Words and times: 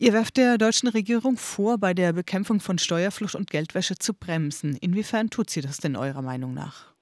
Ihr 0.00 0.12
werft 0.12 0.36
der 0.36 0.58
deutschen 0.58 0.88
Regierung 0.88 1.36
vor, 1.36 1.76
bei 1.76 1.92
der 1.92 2.12
Bekämpfung 2.12 2.60
von 2.60 2.78
Steuerflucht 2.78 3.34
und 3.34 3.50
Geldwäsche 3.50 3.96
zu 3.98 4.14
bremsen. 4.14 4.76
Inwiefern 4.76 5.28
tut 5.28 5.50
sie 5.50 5.60
das 5.60 5.78
denn 5.78 5.96
eurer 5.96 6.22
Meinung 6.22 6.54
nach? 6.54 6.94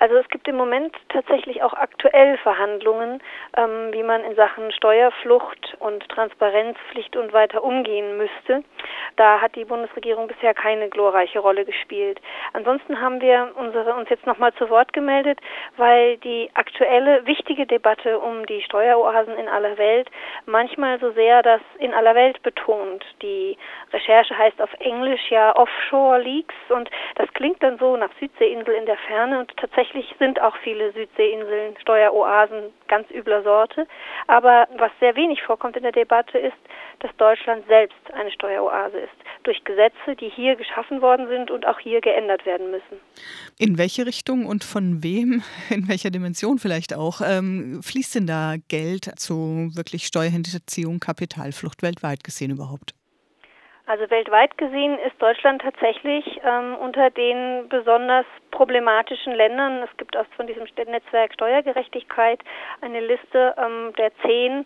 Also 0.00 0.16
es 0.16 0.26
gibt 0.28 0.48
im 0.48 0.56
Moment 0.56 0.96
tatsächlich 1.10 1.62
auch 1.62 1.74
aktuell 1.74 2.38
Verhandlungen, 2.38 3.22
ähm, 3.54 3.92
wie 3.92 4.02
man 4.02 4.24
in 4.24 4.34
Sachen 4.34 4.72
Steuerflucht 4.72 5.76
und 5.78 6.08
Transparenzpflicht 6.08 7.16
und 7.16 7.34
weiter 7.34 7.62
umgehen 7.62 8.16
müsste. 8.16 8.64
Da 9.16 9.42
hat 9.42 9.56
die 9.56 9.66
Bundesregierung 9.66 10.26
bisher 10.26 10.54
keine 10.54 10.88
glorreiche 10.88 11.40
Rolle 11.40 11.66
gespielt. 11.66 12.18
Ansonsten 12.54 12.98
haben 12.98 13.20
wir 13.20 13.52
unsere, 13.56 13.92
uns 13.92 14.08
jetzt 14.08 14.24
nochmal 14.24 14.54
zu 14.54 14.70
Wort 14.70 14.94
gemeldet, 14.94 15.38
weil 15.76 16.16
die 16.16 16.48
aktuelle 16.54 17.26
wichtige 17.26 17.66
Debatte 17.66 18.20
um 18.20 18.46
die 18.46 18.62
Steueroasen 18.62 19.36
in 19.36 19.48
aller 19.48 19.76
Welt 19.76 20.10
manchmal 20.46 20.98
so 20.98 21.10
sehr 21.10 21.42
das 21.42 21.60
in 21.78 21.92
aller 21.92 22.14
Welt 22.14 22.42
betont. 22.42 23.04
Die 23.20 23.58
Recherche 23.92 24.36
heißt 24.38 24.62
auf 24.62 24.72
Englisch 24.78 25.30
ja 25.30 25.54
Offshore 25.54 26.22
Leaks 26.22 26.54
und 26.70 26.88
das 27.16 27.30
klingt 27.34 27.62
dann 27.62 27.76
so 27.76 27.98
nach 27.98 28.10
Südseeinsel 28.18 28.72
in 28.72 28.86
der 28.86 28.96
Ferne 28.96 29.40
und 29.40 29.54
tatsächlich 29.58 29.89
Tatsächlich 29.90 30.16
sind 30.18 30.40
auch 30.40 30.54
viele 30.62 30.92
Südseeinseln 30.92 31.76
Steueroasen 31.80 32.70
ganz 32.86 33.10
übler 33.10 33.42
Sorte. 33.42 33.86
Aber 34.28 34.68
was 34.78 34.90
sehr 35.00 35.16
wenig 35.16 35.42
vorkommt 35.42 35.76
in 35.76 35.82
der 35.82 35.92
Debatte 35.92 36.38
ist, 36.38 36.56
dass 37.00 37.10
Deutschland 37.16 37.66
selbst 37.66 37.98
eine 38.12 38.30
Steueroase 38.30 38.98
ist. 38.98 39.12
Durch 39.42 39.64
Gesetze, 39.64 40.14
die 40.20 40.28
hier 40.28 40.54
geschaffen 40.56 41.02
worden 41.02 41.26
sind 41.28 41.50
und 41.50 41.66
auch 41.66 41.80
hier 41.80 42.00
geändert 42.00 42.46
werden 42.46 42.70
müssen. 42.70 43.00
In 43.58 43.78
welche 43.78 44.06
Richtung 44.06 44.46
und 44.46 44.64
von 44.64 45.02
wem, 45.02 45.42
in 45.70 45.88
welcher 45.88 46.10
Dimension 46.10 46.58
vielleicht 46.58 46.94
auch, 46.94 47.20
ähm, 47.24 47.82
fließt 47.82 48.14
denn 48.14 48.26
da 48.26 48.56
Geld 48.68 49.10
zu 49.18 49.70
wirklich 49.74 50.06
Steuerhinterziehung, 50.06 51.00
Kapitalflucht 51.00 51.82
weltweit 51.82 52.22
gesehen 52.22 52.50
überhaupt? 52.50 52.94
Also 53.90 54.08
weltweit 54.08 54.56
gesehen 54.56 55.00
ist 55.00 55.20
Deutschland 55.20 55.62
tatsächlich 55.62 56.24
ähm, 56.44 56.76
unter 56.76 57.10
den 57.10 57.68
besonders 57.68 58.24
problematischen 58.52 59.34
Ländern. 59.34 59.82
Es 59.82 59.96
gibt 59.96 60.16
auch 60.16 60.26
von 60.36 60.46
diesem 60.46 60.62
Netzwerk 60.86 61.34
Steuergerechtigkeit 61.34 62.38
eine 62.82 63.00
Liste 63.00 63.52
ähm, 63.58 63.92
der 63.98 64.12
zehn 64.22 64.64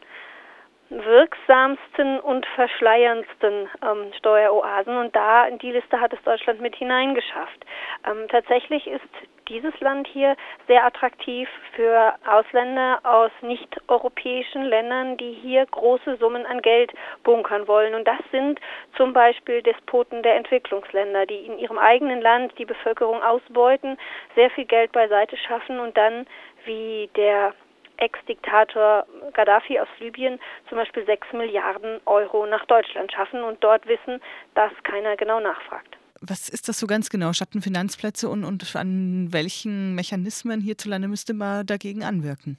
wirksamsten 0.91 2.21
und 2.21 2.47
verschleierndsten 2.55 3.69
ähm, 3.83 4.13
Steueroasen 4.19 4.97
und 4.97 5.17
da 5.17 5.47
in 5.47 5.59
die 5.59 5.73
Liste 5.73 6.01
hat 6.01 6.13
es 6.13 6.23
Deutschland 6.23 6.61
mit 6.61 6.77
hineingeschafft. 6.77 7.65
Ähm, 8.07 8.29
tatsächlich 8.29 8.87
ist 8.87 9.03
dieses 9.49 9.79
Land 9.81 10.07
hier 10.09 10.37
sehr 10.67 10.85
attraktiv 10.85 11.49
für 11.75 12.15
Ausländer 12.27 13.01
aus 13.03 13.31
nicht-europäischen 13.43 14.63
Ländern, 14.65 15.17
die 15.17 15.33
hier 15.33 15.67
große 15.67 16.17
Summen 16.17 16.47
an 16.47 16.63
Geld 16.63 16.93
bunkern 17.23 17.69
wollen. 17.69 17.95
Und 17.95 18.07
das 18.07 18.21
sind 18.31 18.61
zum 18.97 19.13
Beispiel 19.13 19.63
Despoten 19.63 20.23
der 20.23 20.37
Entwicklungsländer, 20.37 21.27
die 21.27 21.47
in 21.47 21.59
ihrem 21.59 21.79
eigenen 21.79 22.21
Land 22.21 22.59
die 22.59 22.65
Bevölkerung 22.65 23.23
ausbeuten, 23.23 23.99
sehr 24.35 24.51
viel 24.51 24.65
Geld 24.65 24.93
beiseite 24.93 25.37
schaffen 25.37 25.79
und 25.81 25.97
dann 25.97 26.27
wie 26.65 27.11
der 27.17 27.55
Ex-Diktator 27.99 29.07
Gaddafi 29.33 29.79
aus 29.79 29.89
Libyen 29.99 30.39
zum 30.69 30.79
Beispiel 30.79 31.05
sechs 31.07 31.27
Milliarden 31.33 32.01
Euro 32.07 32.47
nach 32.47 32.65
Deutschland 32.67 33.13
schaffen 33.13 33.43
und 33.43 33.63
dort 33.63 33.87
wissen, 33.87 34.21
dass 34.55 34.73
keiner 34.83 35.17
genau 35.17 35.41
nachfragt. 35.41 35.97
Was 36.21 36.49
ist 36.49 36.69
das 36.69 36.79
so 36.79 36.87
ganz 36.87 37.11
genau? 37.11 37.33
Schattenfinanzplätze 37.33 38.29
und, 38.29 38.45
und 38.45 38.75
an 38.77 39.29
welchen 39.31 39.95
Mechanismen 39.95 40.61
hierzulande 40.61 41.09
müsste 41.09 41.35
man 41.35 41.67
dagegen 41.67 42.03
anwirken? 42.03 42.57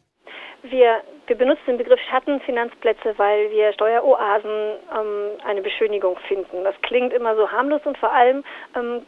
Wir, 0.64 1.02
wir 1.28 1.36
benutzen 1.36 1.64
den 1.68 1.78
Begriff 1.78 2.00
Schattenfinanzplätze, 2.10 3.14
weil 3.18 3.52
wir 3.52 3.74
Steueroasen 3.74 4.78
ähm, 4.92 5.32
eine 5.44 5.62
Beschönigung 5.62 6.18
finden. 6.28 6.64
Das 6.64 6.76
klingt 6.82 7.14
immer 7.14 7.36
so 7.36 7.52
harmlos 7.52 7.82
und 7.86 7.98
vor 7.98 8.12
allem 8.12 8.44
ähm, 8.76 9.02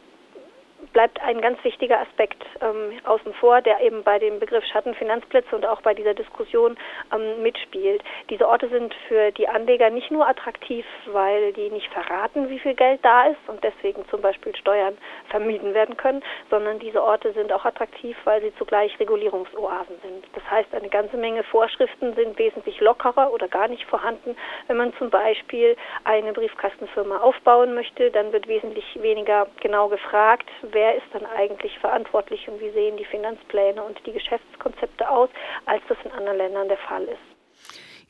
bleibt 0.92 1.20
ein 1.20 1.40
ganz 1.40 1.62
wichtiger 1.64 2.00
Aspekt 2.00 2.44
ähm, 2.60 2.87
außen 3.08 3.34
vor, 3.34 3.60
der 3.62 3.80
eben 3.80 4.02
bei 4.02 4.18
dem 4.18 4.38
Begriff 4.38 4.64
Schattenfinanzplätze 4.66 5.54
und 5.56 5.66
auch 5.66 5.80
bei 5.82 5.94
dieser 5.94 6.14
Diskussion 6.14 6.76
ähm, 7.12 7.42
mitspielt. 7.42 8.02
Diese 8.30 8.46
Orte 8.46 8.68
sind 8.68 8.94
für 9.08 9.32
die 9.32 9.48
Anleger 9.48 9.90
nicht 9.90 10.10
nur 10.10 10.28
attraktiv, 10.28 10.84
weil 11.06 11.52
die 11.52 11.70
nicht 11.70 11.92
verraten, 11.92 12.48
wie 12.48 12.58
viel 12.58 12.74
Geld 12.74 13.00
da 13.02 13.26
ist 13.26 13.48
und 13.48 13.62
deswegen 13.64 14.06
zum 14.08 14.20
Beispiel 14.20 14.54
Steuern 14.56 14.96
vermieden 15.30 15.74
werden 15.74 15.96
können, 15.96 16.22
sondern 16.50 16.78
diese 16.78 17.02
Orte 17.02 17.32
sind 17.32 17.52
auch 17.52 17.64
attraktiv, 17.64 18.16
weil 18.24 18.40
sie 18.42 18.54
zugleich 18.56 18.98
Regulierungsoasen 19.00 19.96
sind. 20.02 20.26
Das 20.34 20.42
heißt, 20.50 20.74
eine 20.74 20.88
ganze 20.88 21.16
Menge 21.16 21.42
Vorschriften 21.44 22.14
sind 22.14 22.38
wesentlich 22.38 22.80
lockerer 22.80 23.32
oder 23.32 23.48
gar 23.48 23.68
nicht 23.68 23.84
vorhanden. 23.84 24.36
Wenn 24.66 24.76
man 24.76 24.92
zum 24.98 25.10
Beispiel 25.10 25.76
eine 26.04 26.32
Briefkastenfirma 26.32 27.18
aufbauen 27.18 27.74
möchte, 27.74 28.10
dann 28.10 28.32
wird 28.32 28.48
wesentlich 28.48 28.84
weniger 29.00 29.46
genau 29.60 29.88
gefragt, 29.88 30.48
wer 30.62 30.96
ist 30.96 31.06
dann 31.12 31.26
eigentlich 31.26 31.78
verantwortlich 31.78 32.48
und 32.48 32.60
wie 32.60 32.70
sehen 32.70 32.97
die 32.98 33.04
Finanzpläne 33.04 33.82
und 33.82 33.98
die 34.06 34.12
Geschäftskonzepte 34.12 35.08
aus, 35.08 35.30
als 35.66 35.82
das 35.88 35.98
in 36.04 36.10
anderen 36.12 36.38
Ländern 36.38 36.68
der 36.68 36.78
Fall 36.78 37.04
ist. 37.04 37.38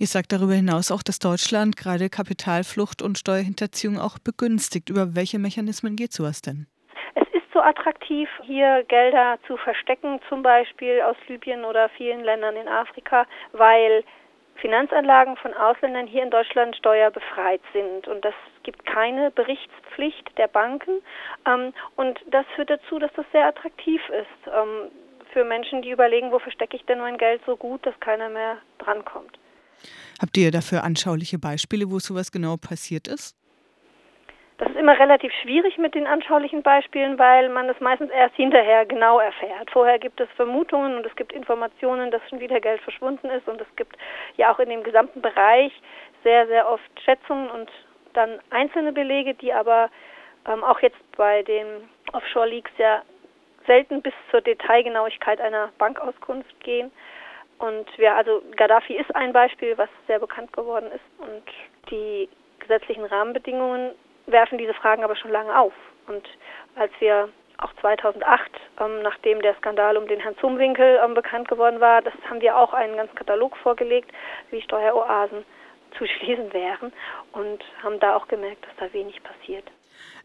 Ihr 0.00 0.06
sagt 0.06 0.32
darüber 0.32 0.52
hinaus 0.52 0.92
auch, 0.92 1.02
dass 1.02 1.18
Deutschland 1.18 1.76
gerade 1.76 2.08
Kapitalflucht 2.08 3.02
und 3.02 3.18
Steuerhinterziehung 3.18 3.98
auch 3.98 4.18
begünstigt. 4.20 4.90
Über 4.90 5.16
welche 5.16 5.40
Mechanismen 5.40 5.96
geht 5.96 6.12
sowas 6.12 6.40
denn? 6.40 6.68
Es 7.16 7.26
ist 7.32 7.52
so 7.52 7.60
attraktiv, 7.60 8.28
hier 8.44 8.84
Gelder 8.86 9.38
zu 9.48 9.56
verstecken, 9.56 10.20
zum 10.28 10.42
Beispiel 10.42 11.00
aus 11.02 11.16
Libyen 11.26 11.64
oder 11.64 11.88
vielen 11.88 12.22
Ländern 12.22 12.54
in 12.54 12.68
Afrika, 12.68 13.26
weil 13.50 14.04
Finanzanlagen 14.60 15.36
von 15.36 15.52
Ausländern 15.54 16.06
hier 16.06 16.22
in 16.22 16.30
Deutschland 16.30 16.76
steuerbefreit 16.76 17.60
sind. 17.72 18.06
Und 18.06 18.24
das 18.24 18.34
gibt 18.68 18.84
keine 18.84 19.30
Berichtspflicht 19.30 20.36
der 20.36 20.46
Banken. 20.46 21.00
Ähm, 21.46 21.72
und 21.96 22.18
das 22.30 22.44
führt 22.54 22.68
dazu, 22.68 22.98
dass 22.98 23.10
das 23.16 23.24
sehr 23.32 23.46
attraktiv 23.46 24.02
ist 24.10 24.52
ähm, 24.52 24.90
für 25.32 25.42
Menschen, 25.42 25.80
die 25.80 25.90
überlegen, 25.90 26.30
wo 26.32 26.38
verstecke 26.38 26.76
ich 26.76 26.84
denn 26.84 26.98
mein 26.98 27.16
Geld 27.16 27.40
so 27.46 27.56
gut, 27.56 27.86
dass 27.86 27.98
keiner 28.00 28.28
mehr 28.28 28.58
drankommt. 28.76 29.38
Habt 30.20 30.36
ihr 30.36 30.50
dafür 30.50 30.84
anschauliche 30.84 31.38
Beispiele, 31.38 31.90
wo 31.90 31.98
sowas 31.98 32.30
genau 32.30 32.58
passiert 32.58 33.08
ist? 33.08 33.34
Das 34.58 34.68
ist 34.68 34.76
immer 34.76 34.98
relativ 34.98 35.32
schwierig 35.40 35.78
mit 35.78 35.94
den 35.94 36.06
anschaulichen 36.06 36.62
Beispielen, 36.62 37.18
weil 37.18 37.48
man 37.48 37.70
es 37.70 37.80
meistens 37.80 38.10
erst 38.10 38.34
hinterher 38.34 38.84
genau 38.84 39.18
erfährt. 39.18 39.70
Vorher 39.70 39.98
gibt 39.98 40.20
es 40.20 40.28
Vermutungen 40.36 40.96
und 40.96 41.06
es 41.06 41.16
gibt 41.16 41.32
Informationen, 41.32 42.10
dass 42.10 42.20
schon 42.28 42.40
wieder 42.40 42.60
Geld 42.60 42.82
verschwunden 42.82 43.30
ist 43.30 43.48
und 43.48 43.62
es 43.62 43.76
gibt 43.76 43.96
ja 44.36 44.52
auch 44.52 44.58
in 44.58 44.68
dem 44.68 44.82
gesamten 44.82 45.22
Bereich 45.22 45.72
sehr, 46.22 46.46
sehr 46.48 46.68
oft 46.68 46.90
Schätzungen 47.02 47.48
und 47.48 47.70
dann 48.14 48.38
einzelne 48.50 48.92
Belege, 48.92 49.34
die 49.34 49.52
aber 49.52 49.90
ähm, 50.46 50.64
auch 50.64 50.80
jetzt 50.80 50.98
bei 51.16 51.42
den 51.42 51.88
Offshore-Leaks 52.12 52.70
ja 52.78 53.02
selten 53.66 54.02
bis 54.02 54.14
zur 54.30 54.40
Detailgenauigkeit 54.40 55.40
einer 55.40 55.70
Bankauskunft 55.78 56.58
gehen. 56.60 56.90
Und 57.58 57.86
ja, 57.96 58.16
also 58.16 58.42
Gaddafi 58.56 58.94
ist 58.96 59.14
ein 59.14 59.32
Beispiel, 59.32 59.76
was 59.76 59.88
sehr 60.06 60.18
bekannt 60.18 60.52
geworden 60.52 60.90
ist. 60.92 61.04
Und 61.18 61.42
die 61.90 62.28
gesetzlichen 62.60 63.04
Rahmenbedingungen 63.04 63.92
werfen 64.26 64.58
diese 64.58 64.74
Fragen 64.74 65.04
aber 65.04 65.16
schon 65.16 65.30
lange 65.30 65.58
auf. 65.58 65.72
Und 66.06 66.26
als 66.76 66.92
wir 67.00 67.28
auch 67.58 67.72
2008, 67.80 68.50
ähm, 68.80 69.02
nachdem 69.02 69.42
der 69.42 69.54
Skandal 69.56 69.96
um 69.96 70.06
den 70.06 70.20
Herrn 70.20 70.36
Zumwinkel 70.38 71.00
ähm, 71.04 71.14
bekannt 71.14 71.48
geworden 71.48 71.80
war, 71.80 72.02
das 72.02 72.14
haben 72.28 72.40
wir 72.40 72.56
auch 72.56 72.72
einen 72.72 72.96
ganzen 72.96 73.16
Katalog 73.16 73.56
vorgelegt, 73.56 74.10
wie 74.50 74.62
Steueroasen 74.62 75.44
zu 75.96 76.06
schließen 76.06 76.52
wären 76.52 76.92
und 77.32 77.64
haben 77.82 78.00
da 78.00 78.16
auch 78.16 78.28
gemerkt, 78.28 78.64
dass 78.66 78.76
da 78.76 78.92
wenig 78.92 79.22
passiert. 79.22 79.64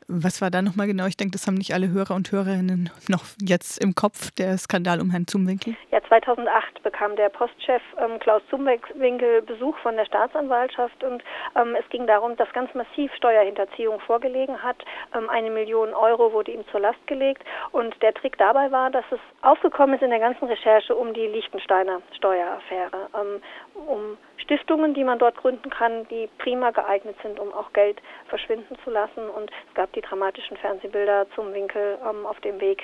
Was 0.08 0.42
war 0.42 0.52
da 0.52 0.62
nochmal 0.62 0.88
genau? 0.88 1.06
Ich 1.06 1.18
denke, 1.18 1.32
das 1.32 1.48
haben 1.48 1.56
nicht 1.56 1.74
alle 1.74 1.90
Hörer 1.90 2.16
und 2.16 2.32
Hörerinnen 2.32 2.90
noch 3.08 3.24
jetzt 3.42 3.82
im 3.82 3.96
Kopf, 3.96 4.32
der 4.32 4.58
Skandal 4.58 5.00
um 5.00 5.12
Herrn 5.12 5.28
Zumwinkel. 5.28 5.76
Ja, 5.92 6.02
2008 6.04 6.84
bekam 6.84 7.16
der 7.16 7.30
Postchef 7.30 7.82
ähm, 7.98 8.20
Klaus 8.20 8.42
Zumwinkel 8.50 9.42
Besuch 9.42 9.78
von 9.80 9.96
der 9.96 10.06
Staatsanwaltschaft 10.06 11.04
und 11.04 11.24
ähm, 11.56 11.76
es 11.80 11.88
ging 11.90 12.06
darum, 12.06 12.36
dass 12.36 12.52
ganz 12.54 12.74
massiv 12.74 13.14
Steuerhinterziehung 13.16 14.00
vorgelegen 14.02 14.62
hat. 14.62 14.78
Ähm, 15.16 15.30
eine 15.30 15.50
Million 15.50 15.94
Euro 15.94 16.34
wurde 16.34 16.52
ihm 16.52 16.66
zur 16.72 16.82
Last 16.82 17.06
gelegt 17.08 17.44
und 17.72 17.96
der 18.02 18.14
Trick 18.14 18.38
dabei 18.38 18.72
war, 18.72 18.92
dass 18.92 19.06
es 19.12 19.20
aufgekommen 19.42 19.96
ist 19.96 20.04
in 20.04 20.10
der 20.10 20.20
ganzen 20.20 20.46
Recherche 20.46 20.96
um 20.96 21.14
die 21.14 21.28
Liechtensteiner 21.28 22.02
Steueraffäre, 22.16 23.10
ähm, 23.16 23.42
um 23.88 24.18
Stiftungen, 24.44 24.94
die 24.94 25.04
man 25.04 25.20
dort 25.20 25.38
gründen 25.38 25.70
kann, 25.70 26.08
die 26.10 26.30
prima 26.38 26.72
geeignet 26.72 27.16
sind, 27.24 27.40
um 27.40 27.54
auch 27.54 27.72
Geld 27.74 28.02
verschwinden 28.28 28.78
zu 28.84 28.90
lassen. 28.90 29.30
Und 29.30 29.50
es 29.68 29.74
gab 29.74 29.92
die 29.94 30.02
dramatischen 30.02 30.58
Fernsehbilder 30.58 31.28
zum 31.36 31.54
Winkel 31.54 31.98
ähm, 32.08 32.26
auf 32.26 32.40
dem 32.42 32.60
Weg 32.60 32.84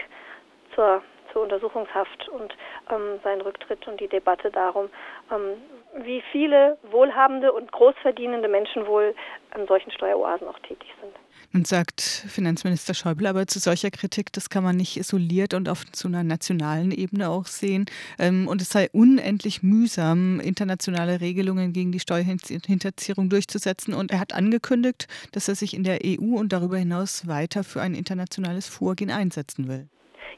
zur 0.76 1.02
zur 1.32 1.44
Untersuchungshaft 1.44 2.28
und 2.30 2.56
ähm, 2.90 3.20
sein 3.24 3.42
Rücktritt 3.42 3.88
und 3.88 4.00
die 4.00 4.08
Debatte 4.08 4.52
darum, 4.52 4.90
ähm, 5.32 5.62
wie 6.04 6.24
viele 6.32 6.78
wohlhabende 6.84 7.52
und 7.52 7.72
großverdienende 7.72 8.48
Menschen 8.48 8.88
wohl 8.88 9.16
an 9.52 9.68
solchen 9.68 9.92
Steueroasen 9.92 10.48
auch 10.48 10.60
tätig 10.60 10.94
sind. 11.02 11.16
Nun 11.52 11.66
sagt 11.66 12.02
Finanzminister 12.02 12.94
Schäuble 12.94 13.28
aber 13.28 13.48
zu 13.48 13.58
solcher 13.58 13.90
Kritik, 13.90 14.32
das 14.34 14.52
kann 14.52 14.64
man 14.64 14.76
nicht 14.76 14.98
isoliert 14.98 15.56
und 15.56 15.68
auf 15.68 15.84
zu 15.92 16.08
einer 16.08 16.24
nationalen 16.24 16.92
Ebene 16.92 17.30
auch 17.30 17.48
sehen. 17.48 17.86
Ähm, 18.20 18.48
und 18.48 18.62
es 18.62 18.70
sei 18.70 18.88
unendlich 18.92 19.64
mühsam, 19.64 20.40
internationale 20.40 21.22
Regelungen 21.22 21.74
gegen 21.74 21.92
die 21.92 22.00
Steuerhinterziehung 22.00 23.30
durchzusetzen. 23.30 23.96
Und 23.96 24.12
er 24.12 24.20
hat 24.20 24.34
angekündigt, 24.34 25.08
dass 25.32 25.48
er 25.48 25.56
sich 25.56 25.74
in 25.74 25.84
der 25.84 26.02
EU 26.06 26.36
und 26.38 26.54
darüber 26.54 26.78
hinaus 26.78 27.26
weiter 27.26 27.64
für 27.64 27.82
ein 27.82 27.96
internationales 27.96 28.68
Vorgehen 28.68 29.10
einsetzen 29.10 29.68
will. 29.68 29.90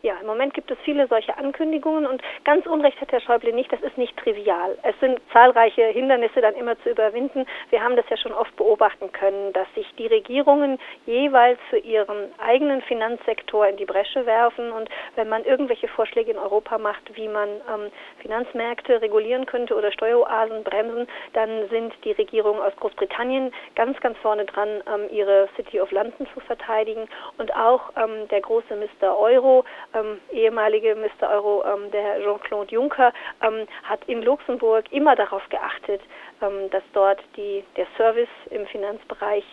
Ja, 0.02 0.16
im 0.20 0.28
Moment 0.28 0.54
gibt 0.54 0.72
es 0.72 0.78
viele 0.84 1.08
solche 1.08 1.38
Ankündigungen 1.38 2.06
und 2.06 2.22
ganz 2.44 2.66
Unrecht 2.66 3.00
hat 3.02 3.12
Herr 3.12 3.22
Schäuble 3.22 3.54
nicht, 3.54 3.72
das 3.72 3.82
ist 3.82 3.98
nicht 3.98 4.16
trivial. 4.18 4.78
Es 4.84 5.00
sind 5.00 5.20
zahlreiche 5.32 5.84
Hindernisse 5.88 6.42
dann 6.42 6.56
immer 6.56 6.80
zu 6.82 6.90
überwinden. 6.90 7.46
Wir 7.70 7.84
haben 7.84 7.96
das 7.96 8.06
ja 8.10 8.18
schon 8.18 8.34
oft 8.34 8.56
beobachten 8.56 9.12
können, 9.12 9.54
dass 9.54 9.68
sich 9.76 9.88
die 9.98 10.08
Regierungen 10.08 10.80
jeweils 11.06 11.60
für 11.70 11.78
ihren 11.78 12.32
eigenen 12.40 12.82
Finanzsektor 12.82 13.68
in 13.68 13.78
die 13.78 13.86
Bresche 13.86 14.26
werfen 14.26 14.72
und 14.72 14.90
wenn 15.16 15.30
man 15.30 15.44
irgendwelche 15.46 15.88
Vorschläge 15.88 16.32
in 16.32 16.38
Europa 16.38 16.78
macht, 16.78 17.16
wie 17.16 17.28
man 17.28 17.50
ähm, 17.50 17.92
Finanzmärkte 18.22 19.02
regulieren 19.02 19.46
könnte 19.46 19.76
oder 19.76 19.92
Steueroasen 19.92 20.64
bremsen, 20.64 21.08
dann 21.34 21.70
sind 21.70 21.94
die 22.04 22.12
Regierungen 22.12 22.62
aus 22.62 22.76
Großbritannien 22.78 23.52
ganz, 23.76 24.00
ganz 24.00 24.18
vorne 24.20 24.46
dran, 24.46 24.82
ähm, 24.88 25.08
ihre 25.12 25.50
City 25.56 25.80
of 25.80 25.92
London 25.92 26.28
zu 26.34 26.40
verteidigen 26.42 27.08
und 27.38 27.54
auch 27.56 27.92
ähm, 27.96 28.28
der 28.30 28.42
große 28.42 28.76
Mr. 28.76 29.18
Euro 29.18 29.64
ähm, 29.94 30.20
ehemalige 30.32 30.96
Mr. 30.96 31.30
Euro, 31.30 31.64
ähm, 31.66 31.92
der 31.92 32.22
Jean-Claude 32.22 32.74
Juncker, 32.74 33.14
ähm, 33.42 33.68
hat 33.84 34.04
in 34.08 34.22
Luxemburg 34.22 34.92
immer 34.92 35.16
darauf 35.16 35.48
geachtet, 35.50 36.02
ähm, 36.42 36.70
dass 36.72 36.84
dort 36.94 37.22
die, 37.36 37.64
der 37.78 37.88
Service 37.98 38.30
im 38.50 38.66
Finanzbereich 38.68 39.44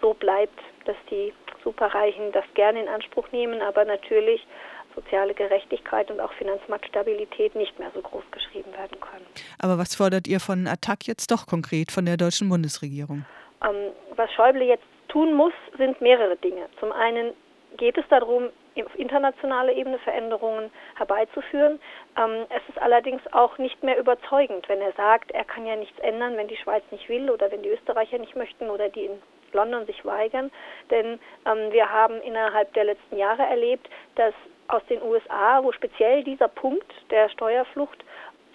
so 0.00 0.14
bleibt, 0.14 0.58
dass 0.84 0.96
die 1.10 1.32
Superreichen 1.62 2.32
das 2.32 2.44
gerne 2.54 2.80
in 2.80 2.88
Anspruch 2.88 3.30
nehmen, 3.32 3.60
aber 3.60 3.84
natürlich 3.84 4.46
soziale 4.94 5.34
Gerechtigkeit 5.34 6.10
und 6.10 6.20
auch 6.20 6.32
Finanzmarktstabilität 6.34 7.54
nicht 7.54 7.78
mehr 7.78 7.90
so 7.94 8.00
groß 8.00 8.24
geschrieben 8.32 8.72
werden 8.72 8.98
können. 9.00 9.26
Aber 9.58 9.78
was 9.78 9.94
fordert 9.94 10.26
ihr 10.26 10.40
von 10.40 10.66
Attac 10.66 11.06
jetzt 11.06 11.30
doch 11.30 11.46
konkret 11.46 11.92
von 11.92 12.06
der 12.06 12.16
deutschen 12.16 12.48
Bundesregierung? 12.48 13.24
Ähm, 13.62 13.92
was 14.16 14.32
Schäuble 14.32 14.64
jetzt 14.64 14.84
tun 15.08 15.34
muss, 15.34 15.52
sind 15.76 16.00
mehrere 16.00 16.36
Dinge. 16.36 16.66
Zum 16.78 16.92
einen 16.92 17.32
geht 17.76 17.98
es 17.98 18.04
darum, 18.08 18.48
auf 18.76 18.98
internationaler 18.98 19.72
Ebene 19.72 19.98
Veränderungen 19.98 20.70
herbeizuführen. 20.96 21.80
Ähm, 22.16 22.46
es 22.48 22.62
ist 22.68 22.80
allerdings 22.80 23.22
auch 23.32 23.58
nicht 23.58 23.82
mehr 23.82 23.98
überzeugend, 23.98 24.68
wenn 24.68 24.80
er 24.80 24.92
sagt, 24.92 25.30
er 25.32 25.44
kann 25.44 25.66
ja 25.66 25.76
nichts 25.76 25.98
ändern, 26.00 26.36
wenn 26.36 26.48
die 26.48 26.56
Schweiz 26.56 26.82
nicht 26.90 27.08
will 27.08 27.30
oder 27.30 27.50
wenn 27.50 27.62
die 27.62 27.68
Österreicher 27.70 28.18
nicht 28.18 28.36
möchten 28.36 28.70
oder 28.70 28.88
die 28.88 29.06
in 29.06 29.22
London 29.52 29.86
sich 29.86 30.04
weigern. 30.04 30.50
Denn 30.90 31.18
ähm, 31.46 31.72
wir 31.72 31.90
haben 31.90 32.20
innerhalb 32.22 32.72
der 32.74 32.84
letzten 32.84 33.16
Jahre 33.16 33.42
erlebt, 33.42 33.88
dass 34.14 34.34
aus 34.68 34.82
den 34.88 35.02
USA, 35.02 35.62
wo 35.62 35.72
speziell 35.72 36.22
dieser 36.22 36.48
Punkt 36.48 36.92
der 37.10 37.28
Steuerflucht 37.30 38.04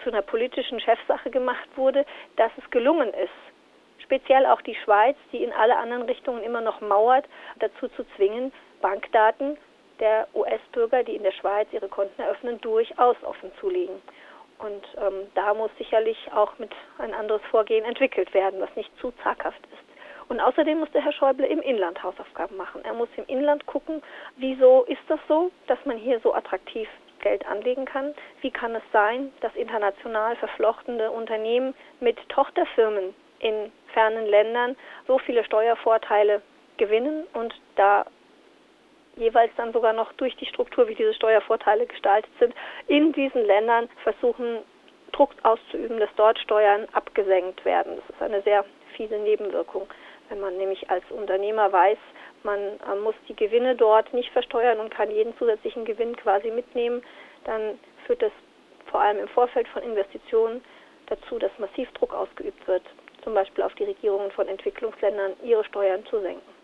zu 0.02 0.10
einer 0.10 0.22
politischen 0.22 0.80
Chefsache 0.80 1.30
gemacht 1.30 1.68
wurde, 1.76 2.06
dass 2.36 2.50
es 2.56 2.70
gelungen 2.70 3.12
ist, 3.12 3.30
speziell 4.02 4.46
auch 4.46 4.62
die 4.62 4.76
Schweiz, 4.76 5.16
die 5.32 5.42
in 5.42 5.52
alle 5.52 5.76
anderen 5.76 6.02
Richtungen 6.04 6.42
immer 6.42 6.60
noch 6.60 6.80
mauert, 6.80 7.26
dazu 7.58 7.88
zu 7.88 8.04
zwingen, 8.16 8.52
Bankdaten 8.80 9.58
der 10.00 10.28
US-Bürger, 10.34 11.02
die 11.04 11.16
in 11.16 11.22
der 11.22 11.32
Schweiz 11.32 11.68
ihre 11.72 11.88
Konten 11.88 12.20
eröffnen, 12.20 12.60
durchaus 12.60 13.16
offen 13.22 13.50
zu 13.60 13.68
legen. 13.68 14.00
Und 14.58 14.86
ähm, 14.96 15.28
da 15.34 15.52
muss 15.54 15.70
sicherlich 15.76 16.16
auch 16.32 16.58
mit 16.58 16.70
ein 16.98 17.12
anderes 17.14 17.42
Vorgehen 17.50 17.84
entwickelt 17.84 18.32
werden, 18.32 18.60
was 18.60 18.74
nicht 18.74 18.90
zu 19.00 19.12
zaghaft 19.22 19.60
ist. 19.72 19.86
Und 20.28 20.40
außerdem 20.40 20.78
muss 20.78 20.90
der 20.90 21.02
Herr 21.02 21.12
Schäuble 21.12 21.46
im 21.46 21.60
Inland 21.60 22.02
Hausaufgaben 22.02 22.56
machen. 22.56 22.84
Er 22.84 22.94
muss 22.94 23.08
im 23.16 23.24
Inland 23.26 23.66
gucken, 23.66 24.02
wieso 24.36 24.84
ist 24.84 25.02
das 25.08 25.20
so, 25.28 25.50
dass 25.66 25.78
man 25.84 25.98
hier 25.98 26.18
so 26.20 26.34
attraktiv 26.34 26.88
Geld 27.20 27.46
anlegen 27.46 27.84
kann? 27.84 28.14
Wie 28.40 28.50
kann 28.50 28.74
es 28.74 28.82
sein, 28.92 29.32
dass 29.40 29.54
international 29.54 30.36
verflochtene 30.36 31.10
Unternehmen 31.10 31.74
mit 32.00 32.16
Tochterfirmen 32.28 33.14
in 33.38 33.72
fernen 33.92 34.26
Ländern 34.26 34.76
so 35.06 35.18
viele 35.18 35.44
Steuervorteile 35.44 36.42
gewinnen 36.76 37.26
und 37.32 37.54
da 37.76 38.04
jeweils 39.16 39.52
dann 39.56 39.72
sogar 39.72 39.92
noch 39.92 40.12
durch 40.14 40.36
die 40.36 40.46
Struktur, 40.46 40.88
wie 40.88 40.94
diese 40.94 41.14
Steuervorteile 41.14 41.86
gestaltet 41.86 42.30
sind, 42.38 42.54
in 42.86 43.12
diesen 43.12 43.44
Ländern 43.44 43.88
versuchen, 44.02 44.58
Druck 45.12 45.30
auszuüben, 45.42 45.98
dass 45.98 46.10
dort 46.16 46.38
Steuern 46.38 46.86
abgesenkt 46.92 47.64
werden. 47.64 47.96
Das 47.96 48.16
ist 48.16 48.22
eine 48.22 48.42
sehr 48.42 48.64
fiese 48.96 49.18
Nebenwirkung, 49.18 49.88
wenn 50.28 50.40
man 50.40 50.56
nämlich 50.56 50.90
als 50.90 51.04
Unternehmer 51.10 51.72
weiß, 51.72 51.98
man 52.42 52.58
äh, 52.60 52.94
muss 53.02 53.14
die 53.28 53.36
Gewinne 53.36 53.76
dort 53.76 54.12
nicht 54.12 54.30
versteuern 54.30 54.78
und 54.78 54.90
kann 54.90 55.10
jeden 55.10 55.36
zusätzlichen 55.36 55.84
Gewinn 55.84 56.16
quasi 56.16 56.50
mitnehmen, 56.50 57.02
dann 57.44 57.78
führt 58.06 58.22
das 58.22 58.32
vor 58.90 59.00
allem 59.00 59.18
im 59.18 59.28
Vorfeld 59.28 59.66
von 59.68 59.82
Investitionen 59.82 60.62
dazu, 61.06 61.38
dass 61.38 61.50
massiv 61.58 61.90
Druck 61.92 62.14
ausgeübt 62.14 62.66
wird, 62.66 62.82
zum 63.22 63.34
Beispiel 63.34 63.64
auf 63.64 63.74
die 63.74 63.84
Regierungen 63.84 64.30
von 64.30 64.48
Entwicklungsländern, 64.48 65.32
ihre 65.42 65.64
Steuern 65.64 66.04
zu 66.06 66.20
senken. 66.20 66.55